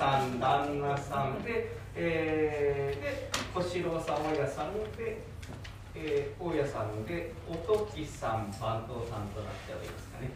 [0.00, 5.20] さん旦那さんで,、えー、で小四郎さん大家さんで、
[5.94, 10.30] えー、大家さんで音木さん番頭さんとなっておりますかね。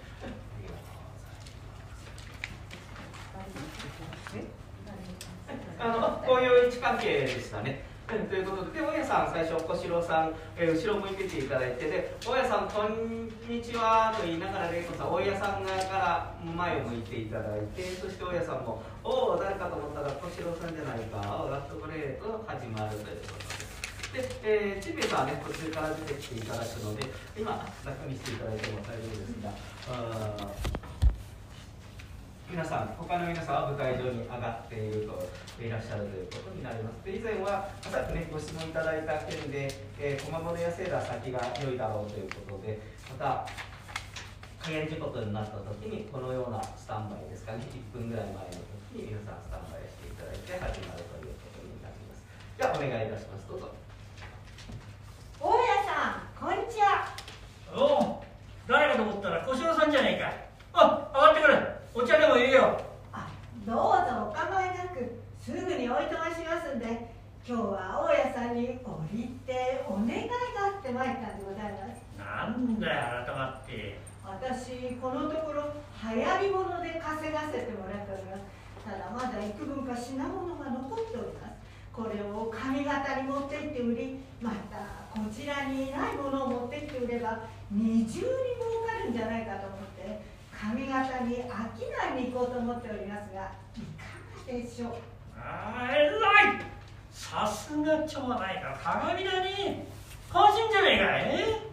[5.78, 21.16] あ のこういう位置関係でしたねということで、で大家さん、最初、小四郎さん、えー、後ろ向いてていただいて、で大家さん、こんにちはと言いながら、玲子さん、大家さん側から前を向いていただいて、そして大家さんも、おお、誰かと思ったら小四郎さんじゃないか、
[21.48, 24.44] ラットグレーと始まるということです。
[24.44, 27.08] で、えー、ちびさんはね、途中から出てきていただくので、
[27.40, 29.48] 今、楽にしていただいても大丈夫ですが、
[29.88, 30.83] あ
[32.54, 35.18] 皆さん、他の皆さんは舞台上に上がっていると
[35.58, 37.02] いらっしゃるということになります。
[37.02, 39.66] で以前は、さっきね、ご質問いただいた件で、
[39.98, 42.78] えー、駒物やセーラー先が良いだろうということで、
[43.10, 43.42] また、
[44.62, 48.62] 火炎事故になった時に、このようなスタンバイですかね、1分ぐらい前の
[48.94, 52.22] 時に皆さんスタンバイしていただいて始まるということになります。
[52.54, 53.50] では、お願いいたします。
[53.50, 53.74] どうぞ。
[55.42, 57.10] 大家さん、こんにちは。
[57.74, 58.22] おお、
[58.70, 60.30] 誰かと思ったら小四郎さんじゃないか。
[60.70, 61.73] あ、上がってくれ。
[61.96, 62.76] お茶でもいいよ。
[63.12, 63.30] あ
[63.64, 67.14] どうぞお構いなくすぐにおいとましますんで
[67.46, 68.82] 今日は大家さんに折
[69.14, 72.02] りてお願いがあって参ったんでございます。
[72.18, 73.94] なんだよ改まって。
[74.26, 75.70] 私このところ
[76.10, 78.50] 流行り物で稼がせてもらっております。
[78.82, 81.54] ただまだ幾分か品物が残っております。
[81.94, 88.26] これを髪型に持って行って売りまたこちらにないものを持って行って売れば二重に
[88.58, 89.83] 儲かるんじゃないかと思って
[90.60, 91.40] 髪型に商
[92.16, 94.92] いに行こうと思っておりますがいかがでしょう？
[95.38, 96.62] ああ偉い！
[97.12, 99.86] さすが町内か鏡だね。
[100.32, 101.70] 感心じゃねえかえ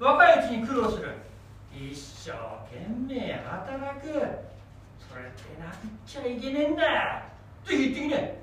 [0.00, 1.10] 若いうちに苦労する。
[1.74, 2.30] 一生
[2.70, 4.06] 懸命働く。
[4.98, 6.82] それってなくっちゃいけねえんだ。
[7.64, 8.42] ぜひ言ってきね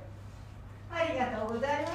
[0.92, 1.94] ありがとうございます。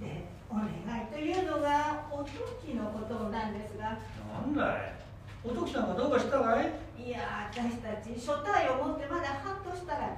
[0.00, 3.84] でお願いというのがお時のことなんですが。
[3.84, 5.01] なんだい？
[5.44, 6.70] お時さんがどうかしたかい？
[7.02, 10.16] いや私たち初対を持ってまだ半年したら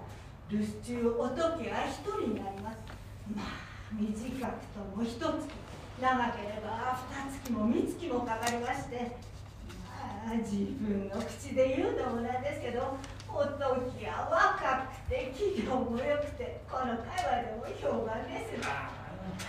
[0.50, 2.78] 留守中おときは一人になります。
[3.34, 3.46] まあ
[3.92, 5.22] 短くとも一月
[6.00, 9.16] 長ければ二月も三月もかかりまして。
[9.96, 12.96] まあ自分の口で言うのもなんですけど
[13.28, 13.48] おと
[13.98, 18.68] きは若くて企業も良くてこの会話でも評判です。
[18.68, 18.90] あ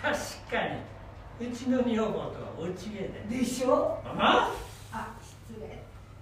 [0.02, 0.80] 確かに。
[1.38, 2.74] うちの女房とは大違い
[3.12, 4.00] だでしょ？
[4.06, 4.54] あ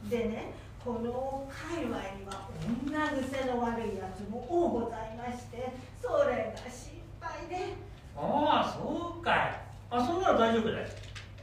[0.10, 0.54] でね
[0.84, 2.50] この界隈には
[2.86, 5.72] 女癖の悪いやつも多ございまして
[6.02, 7.74] それが心配で。
[8.16, 9.62] ああそうかい。
[9.90, 10.88] あそんなら大丈夫だよ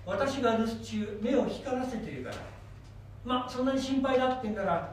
[0.07, 2.37] 私が留守中目を光らせているから。
[3.25, 4.93] まあそんなに心配だって言うから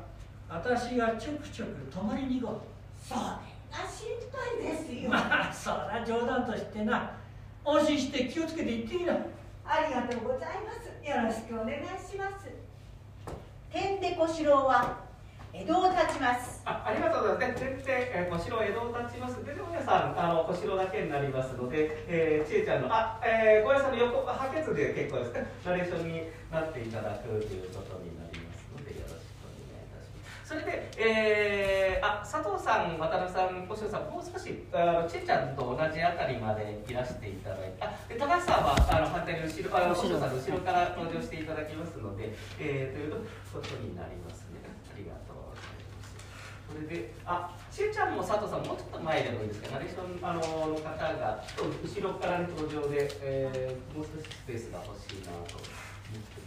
[0.49, 3.05] 私がちょくちょく泊まりに行こう。
[3.05, 3.37] それが
[3.85, 5.09] 心配ですよ。
[5.09, 7.11] まあそりゃ冗談としてな。
[7.65, 9.13] 安心して気をつけて行ってきな。
[9.65, 10.87] ありがとうございます。
[11.07, 12.66] よろしくお願いします
[13.71, 15.05] 天で小四郎は
[15.53, 17.63] 江戸を立ちますあありがとうございます。
[17.63, 19.43] 全然、えー、小四郎江戸を立ちます。
[19.45, 30.36] で、で皆さん、あの小四郎だけになりますので、えー、ちえちゃんの、あ、えー、小屋さんの横、はけつで結構ですね、ナレーションになっていただくということになりますので、よろしくお願いいたします。
[30.47, 42.31] それで、えー、あ、佐藤さん、渡辺さん、小四郎さん、もう少し、あのちえちゃんと同じあたりまでいらしていただいて、あ、で高橋さんは、あの反対に後ろ、あの、小四郎さんの後ろから登場していただきますので、
[42.63, 44.63] えー、ということになりますね。
[44.63, 45.51] ありがとう。
[46.71, 56.46] それで、あ、しえちゃんも佐藤さん、もうちょっと前でもいいですか、ナレーションあのの方が、ちょっと後ろからの登場で、えー、もう少しスペースが欲しいなと思ってま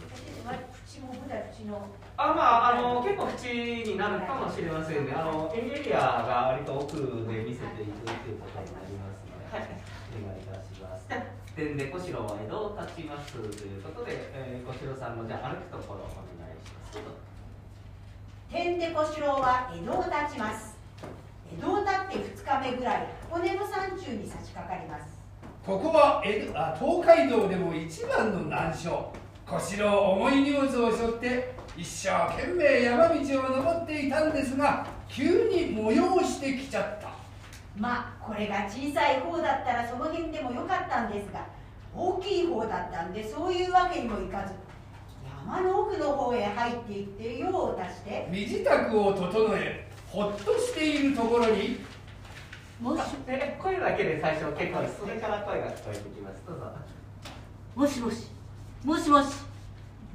[0.85, 5.13] 口も普段口のあ、まあ、あの、結構縁になるかもしれませんね。
[5.15, 11.07] あの、エリエリアが割と奥で見せていくということになりますので、はい、お願いいたします。
[11.55, 16.93] で、で、小四郎は江戸を立ちますということで、えー、小四郎さんのじゃあ歩くところをお願いします。
[16.93, 17.31] どうぞ
[18.51, 20.75] 天で小四郎は江戸を立ちます
[21.57, 25.17] 江戸を立って2日目ぐらい箱根の山中に差し掛かります
[25.65, 29.13] ここは江戸あ東海道でも一番の難所
[29.51, 32.07] 小四郎重い荷物を背負って一生
[32.37, 37.09] 懸命山道を登っていたんですが急に催してきちゃった
[37.77, 41.45] まあこれが小さい方だったらその辺でもよかったんですが
[41.93, 44.53] 大きい方だったんでそういうわけにもいかず
[45.45, 51.81] 山の奥の方へ入っていって用を足して身支度を整えほっとしているところに
[52.79, 55.01] もしえ声だけで最初結構です。
[55.01, 56.41] それから声が聞こえてきます。
[56.47, 56.65] どうぞ。
[57.75, 58.30] もしもし
[58.83, 59.27] もしもし。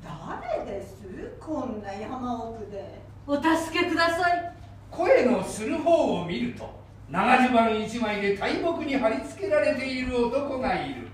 [0.03, 0.97] 誰です？
[1.39, 3.01] こんな山奥で。
[3.27, 4.53] お助けください。
[4.91, 6.69] 声のする方を見ると
[7.09, 11.07] 長襦袢一枚で大木に貼り付けられている男がいる。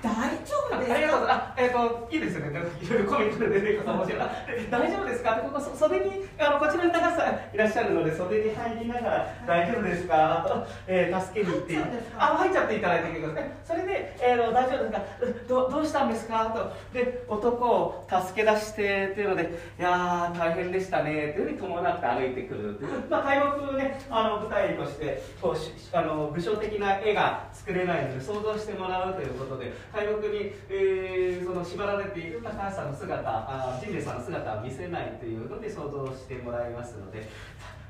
[0.00, 1.54] 大丈夫ですか？
[1.60, 2.58] えっ、と、いいですよね。
[2.82, 4.20] いろいろコメントで出てくる面白い。
[4.22, 4.30] あ
[4.70, 5.36] 大丈夫ですか？
[5.36, 10.44] ここそ袖に、あの、こちらに高さんいらっしゃるので、袖に入りながら、大丈夫ですか？
[10.48, 11.76] と、えー、助けに行って。
[12.18, 13.52] あ、入っちゃっていただいて結構ですね。
[13.64, 15.00] それで、えー、大丈夫ですか？
[15.48, 16.46] ど、どうしたんですか？
[16.92, 21.32] と、で、男を助け出して、っていうので、いやー、大変でしたね。
[21.34, 22.78] というふうに伴って歩いてくる。
[23.10, 37.28] まあ、大木ね、あの、舞台として、こう、しあの、武将的な絵が作れないので、想像してもらうということで、大木に、えー、その縛られている高橋さんの姿、あ神兵衛さんの姿は見せないというので想像してもらいますので。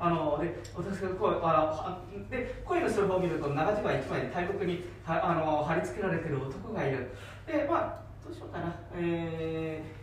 [0.02, 7.10] あので私が声あので声のする方を見ると長襦袢一枚で大木にはあの貼り付けられてる男がいる
[7.46, 9.99] でまあどうしようかなえー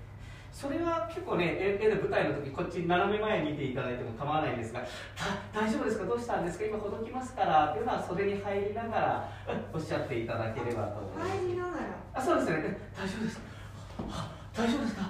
[0.57, 4.81] それは結構ね絵絵で舞台の時こっち斜め前に見ていただいても構わないんですが
[5.54, 6.06] 「大丈夫ですか？
[6.06, 6.65] どうしたんですか？
[6.65, 9.30] 今ほどきますから」っていうのは袖に入りながら
[9.71, 11.38] おっしゃっていただければと思います。
[11.38, 11.77] 入りながら。
[12.15, 12.56] あそうですね。
[12.57, 13.39] え大丈夫です
[14.09, 15.01] あ大丈夫ですか、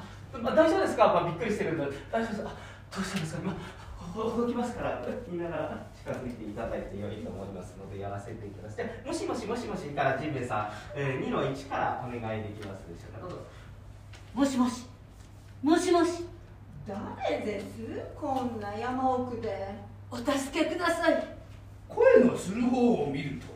[0.41, 1.83] まあ、大丈夫ですか、まあ、びっくりしてるんで。
[2.11, 2.51] 大丈夫ですあ
[2.95, 3.41] どうしたんですか？
[3.41, 3.53] 今
[3.97, 5.01] ほほどきますから。
[5.29, 13.19] 言いながら近づいていただいて良いと思いますのでやらせていただきますでもしもしもしもしからジンベエさん、えー、2の1からお願いできますでしょうか？
[13.21, 13.37] どうぞ。
[14.33, 14.86] もしもし
[15.63, 16.25] もしもし。
[16.87, 17.65] 誰です？
[18.15, 19.67] こんな山奥で。
[20.09, 21.27] お助けください。
[21.89, 23.47] 声のする方を見ると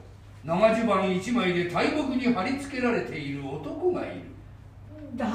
[0.43, 4.21] 長襦袢一枚で大木に貼り付けられている男がいる
[5.13, 5.33] 大丈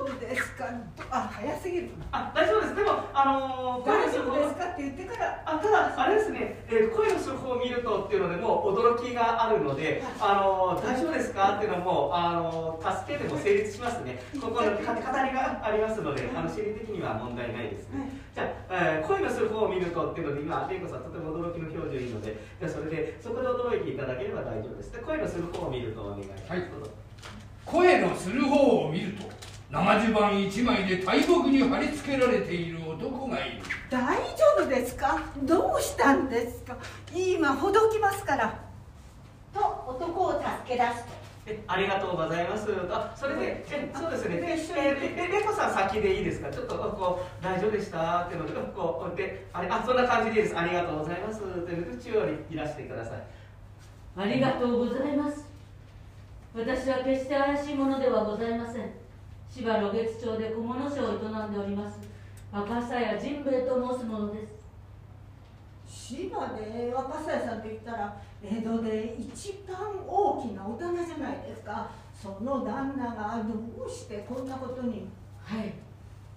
[0.00, 0.64] 夫ですか？
[1.10, 1.90] あ早すぎる。
[2.10, 2.74] あ大丈夫です。
[2.74, 5.42] でもあのー、大丈夫声のですかって言ってから。
[5.44, 14.22] あただあれですね、えー声のする方を見るとっていうのでもう驚きがあるので、あのー大丈夫ですかっていうのも、あのー助けでも成立しますね。
[14.40, 18.08] ここのか語りがありますので、あの心理的には問題ないですね。
[18.34, 24.92] じゃあ、えー声のする方を見るとっていうので今玲子さんとても驚きの表情いいので、じゃあそれでそこで驚いていただければ大丈夫です。
[24.92, 26.50] で声のする方を見るとお願いします。
[26.50, 27.03] はい
[27.66, 29.24] 声のする方を見ると
[29.70, 34.22] 長襦袢一枚で大木に貼り付けられている男がいる大丈
[34.58, 35.20] 夫ですか？
[35.42, 36.76] どうしたんですか？
[37.14, 38.60] 今ほどきますから
[39.52, 42.68] と男を助け出すとえありがとうございます。
[42.90, 44.36] あ、それで、え、そうですね。
[44.36, 46.48] で、で一緒にえ、で、で、れいこさん先でいいですか？
[46.50, 48.22] ちょっと、こう、大丈夫でした？
[48.22, 50.58] っていうので、こう、で、あれ、あ、そんな感じでいいです。
[50.58, 51.40] ありがとうございます。
[51.40, 53.22] という中央にいらしてください。
[54.16, 55.44] ありがとうございます
[56.54, 58.88] 私は決して怪しいものではございません。
[59.50, 61.98] 芝露月町で小物商を営んでおります。
[62.52, 64.54] 若狭屋甚兵衛と申すものです。
[65.84, 71.90] 芝で若狭屋さんと言ったら江戸で一番大きなお棚じゃないですか。
[72.14, 75.08] その旦那がどうしてこんなことに？
[75.42, 75.74] はい。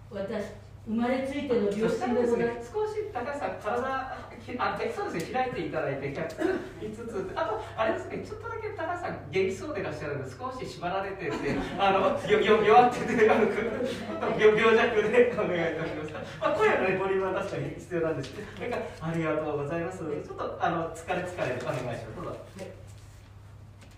[0.09, 0.45] 私
[0.87, 4.26] 生まれついての病そした気らですねでございます、少し高橋さん、体、ひ
[4.57, 6.31] あ、でそうですね、開いていただいて、逆
[6.79, 11.31] 5つ、あと、あれですね、ちょっとだけ高橋さん、元気そうでいらっしゃるので、少し縛られてて、
[11.77, 13.59] あの、よ、よ、弱ってて、あの、く
[14.39, 16.13] 病病弱でお願いいたします。
[16.39, 19.97] まあ、声のね、ボリュームは確かに必要なんですけど、それから、ありがとうございます。
[19.99, 22.15] ちょっと、あの、疲れ疲れ、お願いします。
[22.15, 22.37] どうぞ。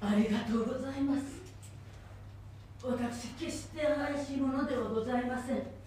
[0.01, 1.39] ありがとうございます
[2.81, 5.78] 私決して怪しいものではございません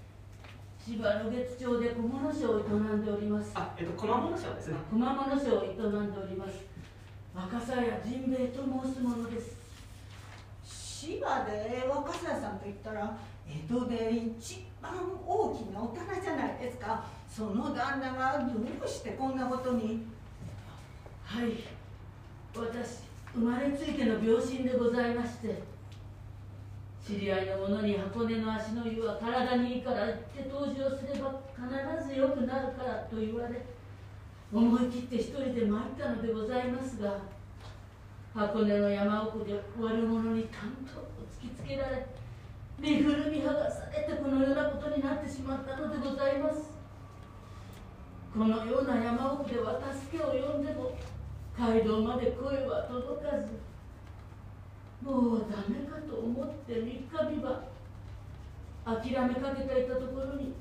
[0.85, 3.53] 芝露月町で小物商を営んでおります。
[3.55, 4.75] あ、えっと、小物賞ですね。
[4.91, 6.55] 小物商を営んでおります。
[7.33, 9.57] 若狭屋甚兵衛と申すものです。
[10.65, 13.17] 芝で若狭屋さんと言ったら
[13.49, 14.93] 江戸で一番
[15.25, 17.05] 大きなお棚じゃないですか。
[17.29, 20.05] その旦那がどうしてこんなことに。
[21.25, 21.53] はい。
[22.57, 25.63] 私生まれついての病身でございまして
[27.05, 33.67] 知り合いの者に箱根の足の湯は体にいいから行って湯治をすれば必ず良くなるからと言われ
[34.53, 37.19] 思い切って一人で参ったのでございますが
[38.35, 42.07] 箱根の山奥で悪者に担当を突きつけられ
[42.79, 46.73] 身ぐるみ剥がされてこのようなことになってしまったのでございます。
[48.33, 50.97] このような山奥では助けを呼んでも
[51.59, 53.62] 街道まで声は届かず
[55.03, 57.65] もうダメかと思って3日三晩
[58.85, 60.55] 諦めかけていたところに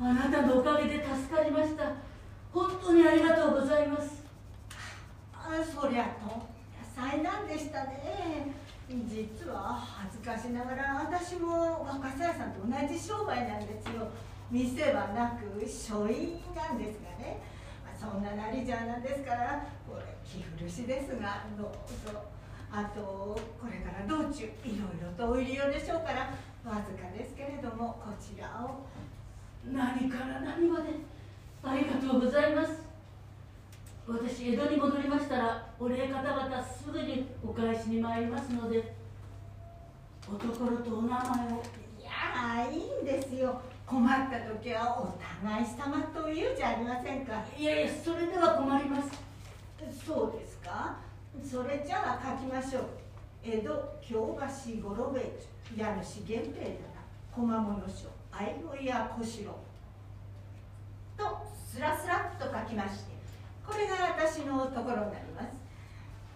[0.00, 1.92] あなたのおかげで助かりました。
[2.52, 4.24] 本当にありがとうございます。
[5.34, 6.46] あそりゃと
[6.94, 8.54] 災難でしたね。
[8.88, 14.08] 実は恥ずかしながら私も若狭屋さんと同じ商売なんですよ。
[14.50, 17.42] 店はなく書院なんですがね。
[17.84, 22.37] まそんななりじゃなんですからこれ着古しですがどうぞ。
[22.70, 26.34] あとこれから道中いろいろとお入り用でしょうから
[26.64, 28.86] わずかですけれどもこちらを。
[29.72, 30.90] 何から何まで
[31.62, 32.86] ありがとうございます。
[34.06, 38.94] 私江戸に戻りましたらお礼方々すぐにお返しに参りますので
[40.26, 41.18] おところとお名前
[41.52, 41.62] を。
[42.00, 43.60] いやいいんですよ。
[43.86, 47.44] 困った時はお互い様と言うじゃありませんか。
[47.58, 49.10] いやいやそれでは困ります
[50.06, 50.96] そうですか
[51.50, 52.82] それじゃあ書きましょう。
[53.42, 55.32] 江戸京橋五郎兵衛
[55.74, 56.84] 家主源平棚
[57.32, 58.44] 小間物書相
[58.76, 59.56] 生屋小四郎。
[61.16, 63.12] とスラスラっと書きまして
[63.66, 65.48] これが私のところになります。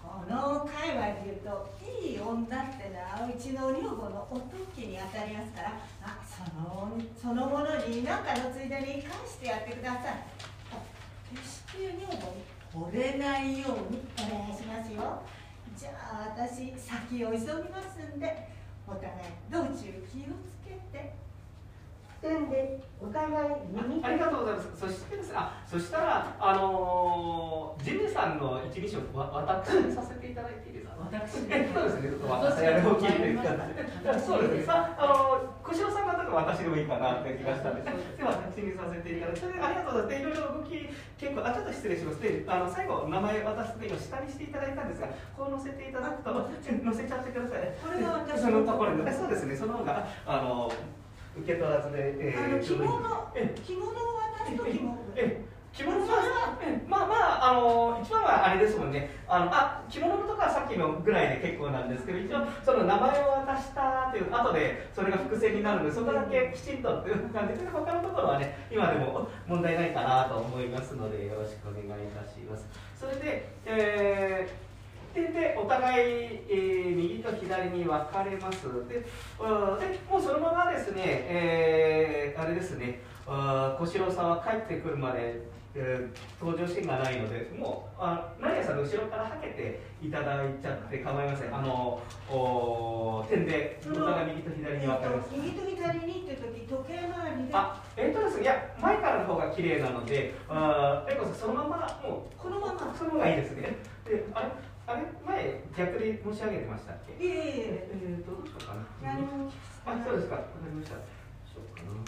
[0.03, 10.25] この界隈で言うといい女ってのはうちの女房のおときに当たりますからあそのそのものに何かのついでに返してやってください。
[11.37, 15.23] 決して女房に惚れないようにお願いしますよ。
[15.77, 18.49] じゃあ私先を急ぎますんで
[18.87, 19.13] お互い
[19.51, 21.13] 道中気をつけて。
[22.23, 24.69] んでお互い耳ありがとうございます。
[24.79, 30.93] そしてですね、あ、そしたら、あのー、ジムさんの一日をわ私にさせていただいていいですか？
[31.11, 33.45] 私えそうですね、ちょっと私やる大きいというか。
[34.21, 35.62] そうですね、さあ、あのー、
[36.33, 40.17] 小城さん方が私でもいいかなって気がしたんで、で私にさせていただいて、ありがとうございます。
[40.17, 40.89] で、いろいろ動き、
[41.21, 42.23] 結構、あ、ちょっと失礼します。
[42.23, 47.77] で、あの、最後、名前渡すと今下にしていただいたんですが、こう載せていただくと、載せちゃってください。
[47.77, 50.73] これが私そのところに、そうですね、その方が、あの
[51.37, 53.33] 受け取らずで、えあの着物。
[53.37, 54.97] え着物を渡す時も。
[55.17, 57.15] え着物は、まあま
[57.45, 72.67] あ、あの一番はあれですもんね、あのあ着物とかさっきのぐらいで結構なんですけど、一応、その名前を渡したという、後でそれが伏線になるので、そこだけきちんとっていう感じで、他のところはね、今でも問題ないかなと思いますので、よろしくお願いいたします。
[72.99, 74.73] それで、えー
[75.13, 78.63] ででお互い、えー、右と左に分かれます。
[78.89, 79.07] でで
[80.11, 83.01] もうそのままですね、えー、あれですね。
[83.27, 85.41] あ小四郎さんは帰ってくるまで、
[85.75, 91.55] えー、登場シーンがないのでもうあ成谷さんの後ろからはけていただいちゃって構いません。
[91.55, 94.03] あのお点で右と
[94.51, 97.51] 左に分かれます、右と左にって時時計回りで。
[97.53, 102.95] あえっ、とですねいや前からの方が綺麗なのであえこさんそのままもうこのまま。
[102.99, 103.77] そのままがいいですね。
[104.05, 104.49] であれ
[104.85, 107.25] あれ前逆で申し上げてましたっけ？
[107.25, 108.33] いえいええーと。
[108.33, 109.15] どうしようかな？
[109.15, 109.51] 何も。
[109.87, 110.35] あそうですか。
[110.35, 110.97] わかりました。
[110.97, 111.07] どう
[111.49, 112.05] しようかなうん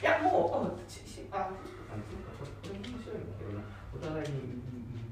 [0.00, 1.98] いやもうあちしあどうしようか
[2.38, 3.64] これ面白いんだけどな
[3.94, 4.62] お互いに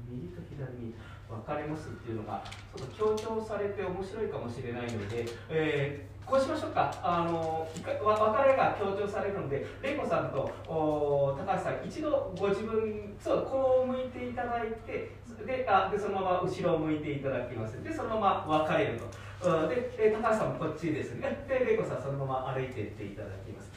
[0.09, 0.95] 右と左に
[1.29, 2.43] 分かれますっていうのが
[2.75, 15.15] ちょっと強調されて面白いかもしれないので、えーこうしましょうかあのかわ別れが強調されるので玲子さんとお高橋さん一度ご自分そうこう向いていただいて
[15.47, 18.99] であでそのまま後ろを向いていただきますでそのまま別れる
[19.39, 23.71] とで高橋さんもこっちですねで玲子さんそのまま歩いていっていただきます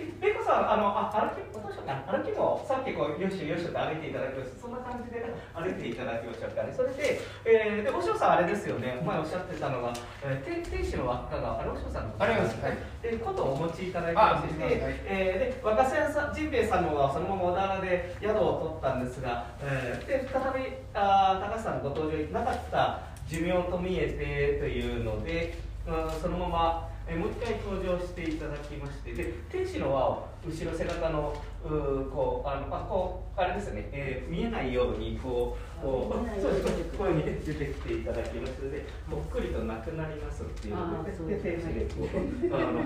[0.00, 5.20] で玲子さんあのあ歩きどうしようかな歩きもさっきこうよしよしと歩いていただきましたそんな感じで
[5.52, 6.72] 歩いていただきましょうかね。
[6.72, 9.02] それで、えー、でお嬢さんあれですよね。
[9.04, 9.92] 前おっしゃってたのが、
[10.24, 12.78] えー、天天使の輪っかがあれお嬢さんのありますはい。
[13.02, 15.00] で今度お持ちいただきまして、あはい。
[15.06, 25.54] えーで若狭さん陣兵衛さんのはそのまま小田原で宿を取ったんですが、えーで再びあー高橋さんご登場なかった寿命と見えてというので、
[25.86, 36.84] うん、そのまま、えーもう一回登場していただきましてで天使の輪を後ろ背中のうーこうあのあこうあれですね、えー見えないようにこうこうそうです。
[36.96, 40.76] こういうふうに出てきていただきましてでぽっくりとなくなりますっていう。
[40.76, 42.78] のでで天使でこうあの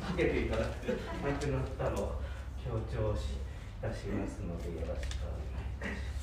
[0.00, 0.68] かけていただく
[1.22, 2.12] なくなったのを
[2.64, 3.36] 強調しい
[3.82, 6.16] たしますのでよろしくお願いいたします。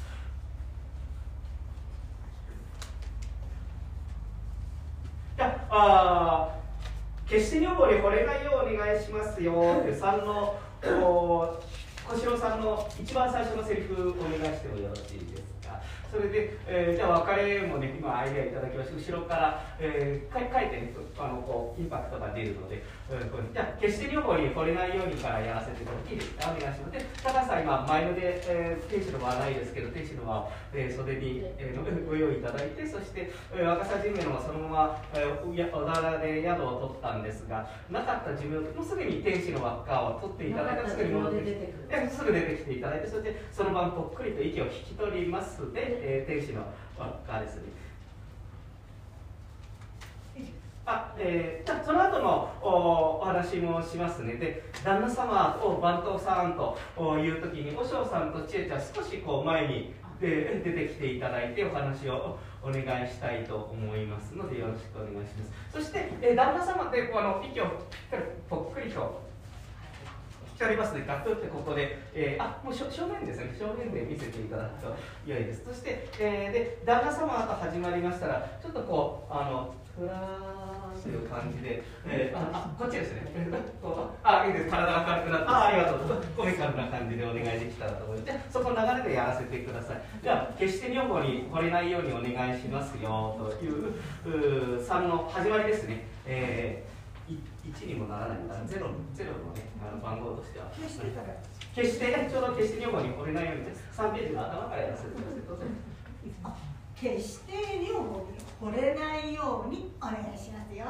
[5.38, 6.23] じゃああー
[7.34, 11.60] 決して女房に惚れないようお願いしますよって3の小
[12.18, 15.53] 四郎さんの一番最初のセリフお願いしてもよろしいですか？
[16.14, 26.92] それで、えーじゃあ別れもね今アイデアいただきまして後ろから、えー、書い書いてねあのこうインパクトが出るので、えーこれじゃあ決して女房に惚れないようにからやらせていただいていいですかお願いします。
[26.94, 45.72] で高橋さん今前ので、えー、天使の輪はないですけど天使の輪を、えー袖に、えーの ご用意いただいてそして、えー若狭神明のはそのまま、えー、や小田原で宿を取ったんですがなかった寿命もうすぐに天使の輪っかを取っていただいてすぐに戻ってきてえすぐ出てきていただいてそしてその晩ぽっくりと息を引き取ります。
[45.74, 46.62] で、えー天使の
[47.00, 47.64] 輪っかですね。
[50.86, 54.34] あえー、じゃあその後のおお話もしますね。
[54.34, 56.78] で旦那様を番頭さんと
[57.18, 65.52] いう時に和尚さんと千恵ちゃん少しこう前にで出てきていただいてお話をお願いしたいと思いますのでよろしくお願いします。
[65.72, 67.74] そして、えー旦那様でこうあの息をぴっ
[68.12, 69.22] たりぽっくりと
[70.64, 71.04] ち光りますね。
[71.06, 73.54] ガッとってここで、えー、あもう正面ですね。
[73.60, 75.66] 正面で見せていただくと良いです。
[75.68, 83.28] そして、えー、で旦那様と始まりましたらちょっとこうあのふらーんという感じで、えー、あこっちですね。
[84.24, 84.70] あいいです。
[84.70, 86.24] 体が軽くなってあありがとう。
[86.38, 90.02] コミカルな感じでお願いできたらと思いますそこの流れでやらせてください。
[90.24, 93.94] じゃあ決して女房に惚れないようにお願いしますよという
[94.26, 96.94] う3の始まりですね、えー
[97.28, 101.08] 1にもならないからゼロゼロのねあの番号としては決して
[101.76, 110.86] 決してちょうど決して女房に惚れないように3ページの頭からやらせてください決して女房に惚れないようにお願いしますよ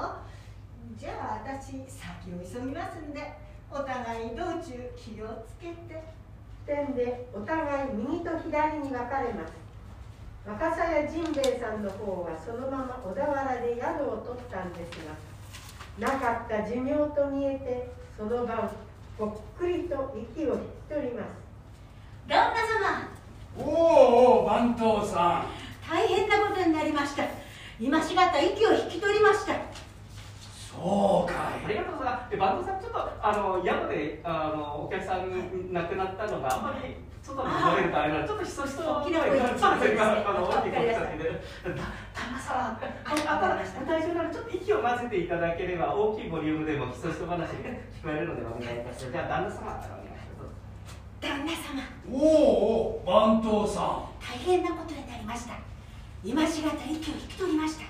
[0.97, 3.33] じゃあ私先を急ぎますんで
[3.71, 6.03] お互い道中気をつけて
[6.65, 9.53] 点でお互い右と左に分かれます
[10.45, 15.32] 若狭屋甚兵衛さんの方はそのまま小田原で宿を取ったんですが
[15.99, 18.69] なかった寿命と見えてその晩
[19.17, 21.27] ぽっくりと息を引き取ります。
[22.27, 22.61] 旦那
[23.61, 23.65] 様。
[23.65, 25.45] おお番頭さん。
[25.87, 27.23] 大変なことになりました。
[27.79, 29.53] 今しがた息を引き取りました
[30.73, 31.65] そうかい。
[31.65, 32.31] ありがとうございます。
[32.31, 35.29] で番頭さんちょっとあの宿であのお客さん
[35.71, 40.99] 亡くなったのがあんまり外に漏れるとあれなのちょっとひそひそ大きな声であの大きい声でわ
[42.13, 42.79] 旦那さんあ
[43.39, 47.47] ただ大丈夫なのでちょっと息を混ぜていただければ大きいボリュームでもひそひそ話が聞
[48.03, 50.57] こえるのでお願いいたしますじゃあ旦那様からお願いします
[51.21, 52.17] 旦那様お
[52.99, 55.53] お番頭さん大変なことになりました
[56.23, 57.85] 今しがた息を引き取りました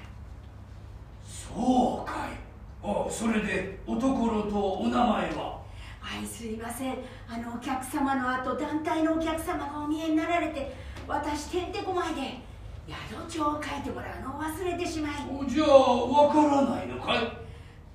[1.25, 2.52] そうかい
[2.85, 5.61] あそれでおところとお名前は？
[6.01, 6.97] はいすいません。
[7.29, 10.75] あのお客様の後団体のお客様がお見えになられて
[11.07, 12.39] 私てんてこまいで
[12.85, 15.11] 宿帳を書いてもらうのを忘れてしまい。
[15.31, 17.19] おじゃあわからないのかい？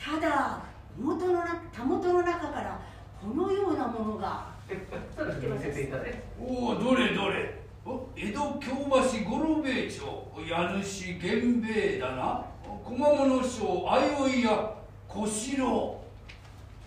[0.02, 0.62] ただ
[0.99, 2.80] 元のなたもとの中から
[3.21, 4.47] このようなものが。
[4.67, 7.63] せていただいておおどれどれ？
[7.84, 12.45] お江戸京橋五郎兵衛町家主源兵衛だな。
[12.84, 14.77] 小物商相生屋
[15.19, 16.00] 小四郎。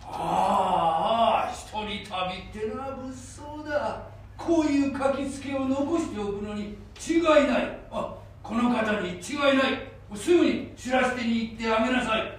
[0.04, 4.08] ああ一人旅ってのは物騒だ。
[4.38, 7.78] こういう書きつけを残しておくのに違いない。
[7.92, 9.92] あこの方に違いない。
[10.16, 12.22] すぐに知らせてに行ってあげなさい。
[12.22, 12.32] はい。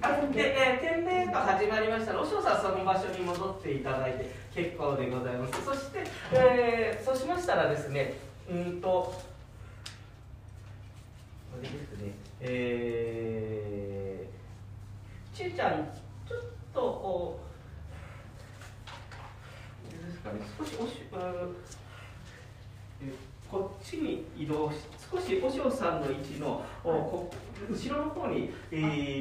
[0.00, 5.64] あで、えー、店名が始まりましたら、お嬢さんその場所に戻っていただいて結構でございます。
[5.64, 8.14] そして、えー、そうしましたらですね、
[8.48, 9.20] うんと、こ
[11.60, 13.97] れですね、えー、
[15.38, 15.86] ちゅうちゃん、
[16.26, 16.38] ちょっ
[16.74, 17.38] とこ
[19.86, 21.14] う、ですかね、少しおし、う
[23.48, 27.30] こっちに移動し少しお嬢さんの位置のおこ
[27.70, 28.76] 後ろの方に、え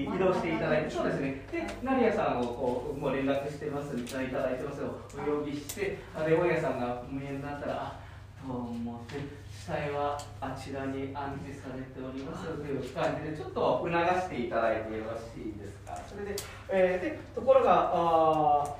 [0.09, 1.47] ー、移動していただいてそうですね。
[1.51, 3.95] で成谷さんをこうもう連絡してます。
[3.95, 8.06] いただいてますをお呼びしてあで大家さんが無縁になったらあ
[8.45, 9.15] と思って
[9.51, 15.97] 死体はあちらに安置されておりますという感じでちょっと促していただいてよろしいですか？
[16.07, 16.35] それで,、
[16.69, 18.75] えー、でところがあ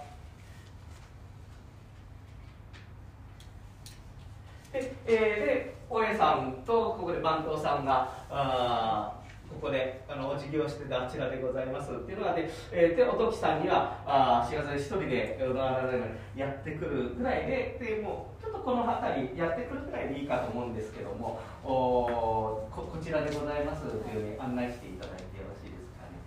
[4.72, 9.13] で、えー、で大家さんとここで番頭さんがあ
[9.50, 16.00] ここであの事業しててあちらでございますっていうのがで,、えー、でおときさんにはあ幸せで一人で小田原で
[16.36, 26.17] やってくるぐらいででもうょっとこの辺りやってくるぐらいでいいかと思うんですけどもおここちらでございますというふうに案内していただいてよろしいですかね。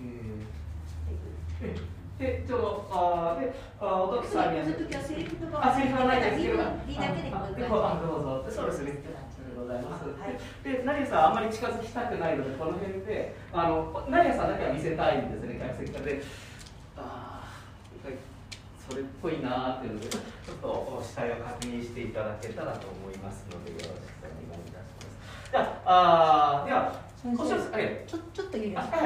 [0.00, 3.50] えーえーで、ちょうど、あで、
[3.80, 4.64] あおときさんには。
[4.66, 6.60] セリフとあ、セリフはないですけど。
[6.86, 8.44] いいだけでこあどうぞ。
[8.50, 9.00] そうですね。
[9.56, 10.04] ございます。
[10.62, 16.22] で、成谷さんあんまり近づきたくないので、この辺で、あの、成谷さんだけは見せたいんですね、客席で。
[16.96, 17.48] ああ、
[18.90, 25.50] それっぽいなーっていうので、ちょっと死体を確認していただけたらと思いますので、よろしくお願いいたします。
[25.52, 28.80] じゃあ、あでは、ちょちょっといいです。
[28.80, 28.96] あか、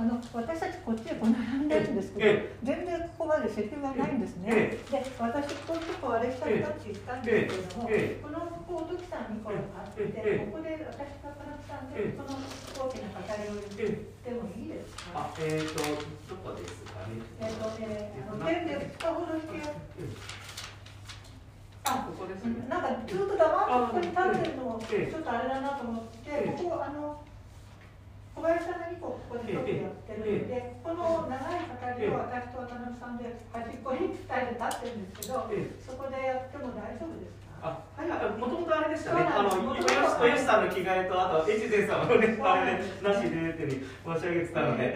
[0.00, 8.24] あの私たちこっちでこう並んでるんですけど、え全然ここまで席がないんですね、えで私こういうとこあれしたいなって言ったんですけれども、ええ。
[8.24, 10.48] このこう時さんにこれあって、ええ。
[10.48, 12.16] ここで私がからったんで、ええ。
[12.16, 15.84] この大きな語りを言ってもいいですか、あ、えっ、ー、と、
[16.24, 17.20] どこですかね。
[17.36, 19.60] えっ、とえー、あのペンで2日ほどして
[21.84, 22.64] あ、ここですね。
[22.64, 25.12] なんかずっと黙ってここに立ってるのもちえ。
[25.12, 26.56] えょっとあれだなと思って、ええ。
[26.56, 27.27] ここあの
[28.38, 35.74] 小林さんが2個ここでちょっとやってるんで、この長い語りを私と渡辺さんで端っこに伝えて立ってるんですけど、ええ。
[35.82, 37.66] そこでやっても大丈夫ですか？
[37.66, 39.26] あ、はい、はい、もともとあれでしたね。
[39.26, 39.98] あの、そうなんです。
[39.98, 44.94] お林さんの着替えとあと越前さんのねあれでなしでって申し上げてたので、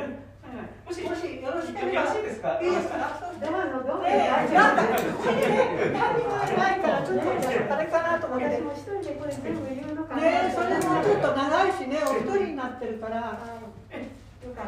[0.87, 2.63] もしもしよろしけよればろしいですか？
[2.63, 4.47] いいですかドアのドアええ。
[4.47, 8.47] でなんかこれねタイミングがないからちょっとあれかなと思って。
[8.47, 13.39] 私も一人でこれ全部言うねそれもちょっと長いしねお一人になってるから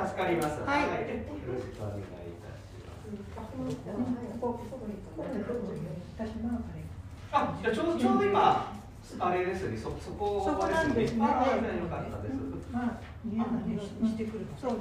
[0.06, 0.60] 助かります。
[0.62, 0.94] はいよろ
[1.60, 2.04] しくお願いい
[6.16, 6.62] たします。
[7.32, 8.72] あ、じゃあちょうどちょうど今
[9.18, 9.76] あれですね。
[9.76, 11.34] そそこそこなんですねあよ
[11.88, 12.34] かったです。
[12.72, 12.92] まあ
[13.24, 14.78] 見えないようにしてくるそうね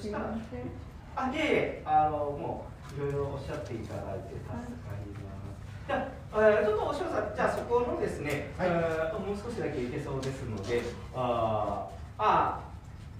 [0.00, 0.34] そしたら、
[1.16, 2.64] あ、いえいえ、あのも
[2.96, 4.56] ういろいろおっしゃっていただいて助か
[5.04, 5.84] ります。
[5.86, 10.80] じゃあ、えーちょっとおしろさん、じゃあそこのですね、はいえーもう少しだけいけそうですので、
[11.14, 12.60] あーあ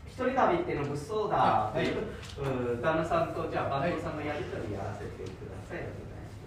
[0.07, 1.97] ー、一人旅っていうの物騒だという、
[2.73, 5.85] うん旦那さんとじゃあ番頭さんのやり取りやらせてください。
[5.85, 6.41] お願いし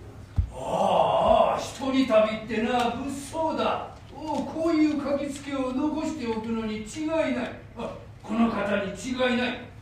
[0.49, 0.57] ます。
[0.57, 7.33] ああ一人旅ってな物騒だおうこういう書きつけを残しておくのに違いない
[7.77, 7.89] あ
[8.21, 9.72] この方に違いない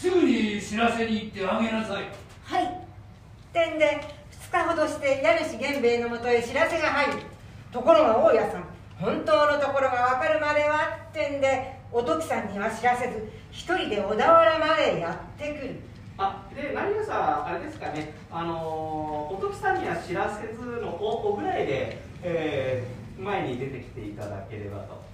[0.00, 2.04] すぐに知らせに行ってあげなさい。
[2.44, 2.80] はい。
[3.52, 4.00] 点で
[4.50, 7.22] 2日ほどして家主源兵衛のもとへ知らせが入る。
[7.70, 8.64] ところが大家さん
[8.98, 15.80] 本当のところが分かるまではってんでお時さんには知らせず一人で小田原までやってくる。
[16.16, 25.04] あで成屋さん、あれですかね、あのー、おときさんには知らせずのおおぐらいで、えー前に出てきていただければと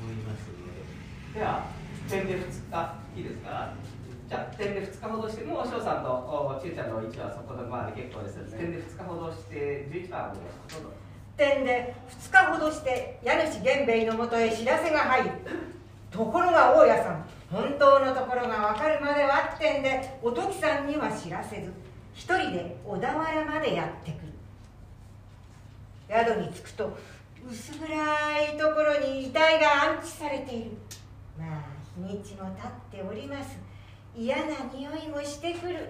[0.00, 1.66] 思いますので、では、
[2.08, 3.72] 点で2日、いいですか、
[4.28, 10.34] じゃあ、点で2日ほどして、もうお嬢さんとおちゅうちゃんの位置はそこまで結構です、点で2日ほどして、11番い、
[10.72, 10.88] どうぞ。
[11.36, 15.30] 点で2日ほどして家主源兵衛のもとへ知らせが入る。
[16.10, 21.72] ところが大家さん本当のところが分かるまではってんでお時さんには知らせず
[22.12, 24.32] 一人で小田原までやってくる。
[26.10, 26.98] 宿に着くと
[27.50, 27.86] 薄暗
[28.42, 30.72] いところに遺体が安置されている。
[30.72, 31.01] まあ
[32.06, 32.50] 日も
[32.90, 33.58] 経っております。
[34.14, 35.88] 嫌な匂いもしてくる。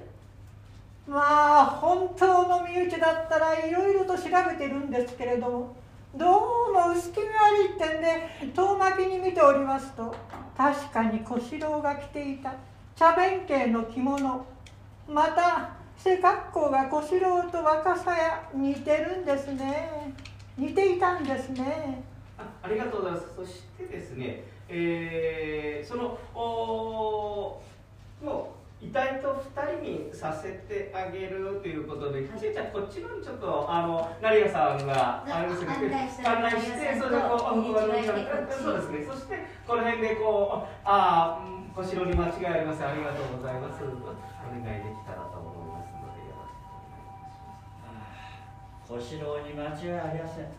[1.07, 5.77] まあ本当の身内だったらいろいろと調べてるんですけれども
[6.15, 10.15] どうも薄気味悪い点で遠巻きに見ておりますと
[10.57, 12.55] 確かに小四郎が着ていた
[12.95, 14.47] 茶弁慶の着物
[15.09, 20.13] また背格好が小四郎と若さや似てるんですね。
[20.57, 22.03] 似ていたんですね。
[22.39, 23.27] あありがとうございます。
[23.37, 27.61] そしてですね、えーそのお
[28.25, 39.05] もう遺体と二人にさせてあげるということで、ちえちゃんこっちのちょっとあの成屋さんがあれですね案内してそれでこうあ入りここ違いでこっちそうですね。
[39.07, 42.87] そしてこの辺でこうああうん小城に間違いありません。
[42.89, 43.85] ありがとうございます。
[43.85, 44.03] お願い
[44.83, 48.99] できたらと思いますのでよろしくお願いします。
[48.99, 50.51] 小四郎に間違いありません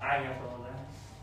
[0.00, 1.16] ありがとうございます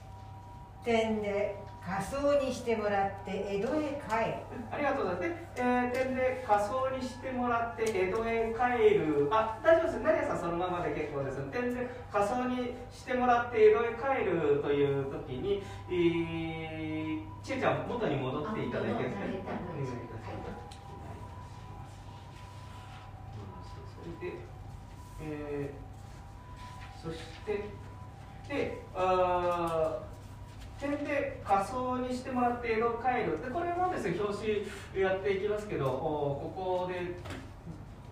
[0.83, 5.36] 点で仮装にしてもらって江戸へ帰るありがとうございます。
[5.36, 9.28] で、えー、点で仮装にしてもらって江戸へ帰る。
[9.30, 10.00] あ、大丈夫です。
[10.00, 11.43] 成谷さんそのままで結構です。
[11.52, 19.67] 点で仮装にしてもらって江戸へ帰るという時に、えー、ちえちゃん元に戻っていただいて、お願いいたします。
[19.67, 20.04] うん
[23.93, 24.38] それで、
[25.22, 27.69] えー、そして、
[28.48, 30.12] で、あー
[30.84, 37.15] 点で仮想にしてもらって江戸帰るでこれもですね表紙やっていきますけどおここで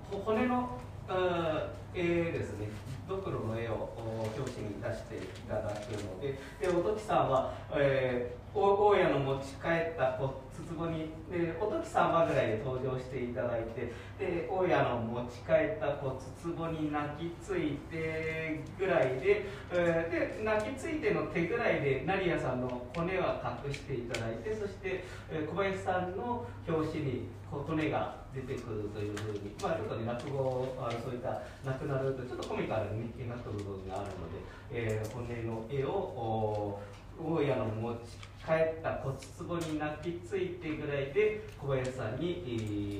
[0.09, 2.69] 骨のあー絵ですね。
[3.07, 6.39] ドクロの絵をお表紙に出していただくので。
[6.61, 25.03] でおときさんは、えー、大家の持ち帰ったこう壺にでおときさんはぐらいで登場していただいてで大家の持ち帰ったこう壺に泣きついてぐらいで、えで泣きついての手ぐらいで成屋さんの骨は隠していただいてそして、
[25.49, 34.39] 小林さんの表紙に骨が出てくるというふうに、まあ、ちょっとね落語あそういった亡くなるとちょっとコミカルに描く部分があるので、
[34.71, 36.79] えー骨の絵を
[37.23, 37.97] 大家の持ち
[38.43, 39.15] 帰った骨
[39.47, 42.49] 壺に泣きついてぐらいで小林さんに、え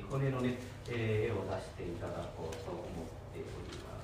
[0.06, 0.58] ー骨のね、
[0.90, 2.86] えー絵を出していただこうと思っ
[3.34, 3.44] ており
[3.80, 3.98] ま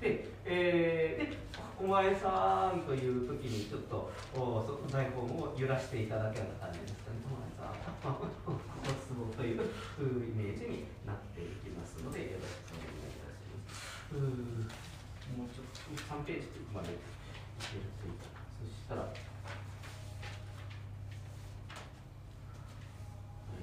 [0.00, 0.02] す。
[0.02, 1.36] で、えーで
[1.82, 7.16] お前さんという時にちょっとおそ台本を揺らしていただけような感じですかね。
[7.24, 13.80] お前さん、 骨壺というイメージになっていきますのでよろしくお願いいたします。
[13.80, 18.24] うーもうちょっと3ページまでいけるというか
[18.60, 19.04] そしたら、
[23.52, 23.56] え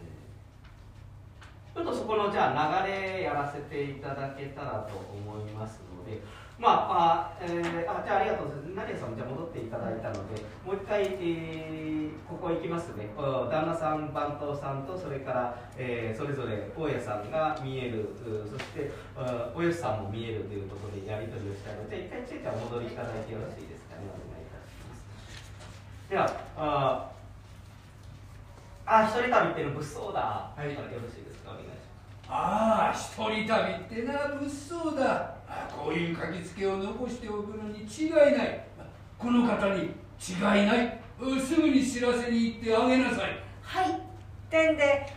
[1.74, 6.24] ーちょっとそこのじゃあ流れやらせていただけたらと思いますで
[6.58, 8.74] まああ、えーあじゃあありがとうございます。
[8.74, 13.08] 成谷さんもじゃあ戻っていただいたのでもう一回、えーここ行きますね。
[13.16, 24.10] お旦那さん番頭さんとそれから、えーそれぞれ大家さんが見えるうそしてあおよしさんも見えるということでやり取りをしたいのでじゃあ一回ちえちゃんお戻りいただいてよろしいですかね。
[24.10, 26.10] お願いいたします。
[26.10, 26.26] では
[26.58, 27.12] あ
[28.88, 30.20] あ一人旅っていうの物騒だ、
[30.56, 30.74] はい。
[30.74, 31.52] よろしいですか？
[31.52, 32.34] お願いします。
[32.34, 35.06] ああ一人旅ってな物騒だ。
[35.06, 38.64] あこういう書きつけを残しておくのに違いない。
[39.18, 39.84] この方に
[40.20, 41.00] 違いない。
[41.42, 43.40] すぐに知らせに行ってあげなさい。
[43.62, 44.02] はい。
[44.50, 45.08] 点で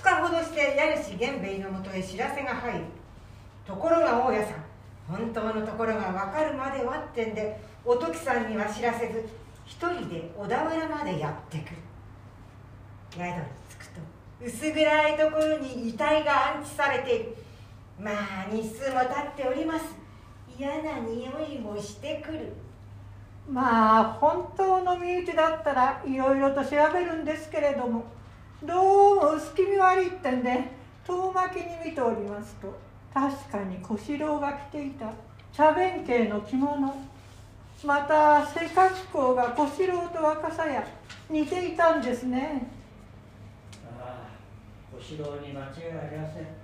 [0.00, 2.84] 2日ほどして家主源兵衛のもとへ知らせが入る。
[3.66, 4.64] ところが大家さん
[5.08, 9.28] 本当のところが分かるまではってんでおときさんには知らせず
[9.66, 11.76] 一人で小田原までやってくる。
[13.12, 13.32] 宿に
[13.68, 14.00] 着くと
[14.44, 17.36] 薄暗いところに遺体が安置されている。
[18.02, 19.84] まあ日数も経っております。
[20.58, 22.52] 嫌な匂いもしてくる。
[23.48, 28.04] まあ本当の身内だったらいろいろと調べるんですけれども
[28.62, 30.64] どうも薄気味悪いってんで
[31.04, 32.78] 遠巻きに見ておりますと
[33.12, 35.10] 確かに小四郎が着ていた
[35.52, 36.94] 茶弁慶の着物
[37.82, 40.86] また背格好が小四郎と若狭屋
[41.28, 42.68] 似ていたんですね。
[43.98, 46.59] ああ小四郎に間違いありません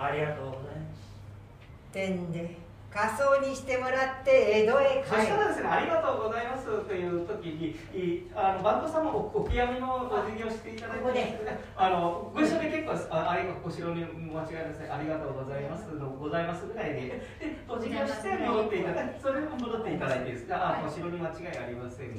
[0.00, 1.92] ありがとうございます。
[1.92, 2.56] てんで
[2.90, 5.04] 仮装にしてもらって江戸へ。
[5.06, 14.42] そ帰るしたらですね、ありがとうございますという時に、いあのバンドさんもおお悔やみのお辞儀をしていただいてね、あのご一緒で結構あ、ありがとう、お城に間違いな
[14.74, 17.22] さい、ありがとうございますのございますぐらいで、で
[17.68, 22.18] お辞儀をして戻っていただいて、それで戻っていただいていいですか、あ、お城に間違いありません。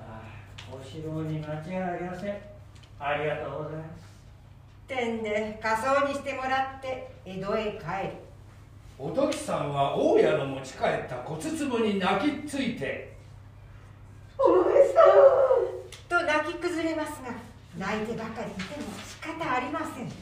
[0.00, 2.36] ああ小四郎に間違いありません。
[2.98, 4.11] ありがとうございます
[4.94, 8.12] てんで仮装にしてもらって江戸へ帰る。
[8.98, 13.10] おときさんは大家の持ち帰った骨壺に泣きついて。
[16.08, 17.32] と泣き崩れますが
[17.78, 20.12] 泣いてばかりいても仕方ありません。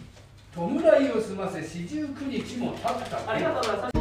[0.54, 3.99] 弔いを済ませ四十九日も経ったありがとうございます。